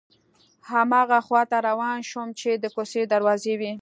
[0.71, 3.69] هماغه خواته روان شوم چې د کوڅې دروازې وې.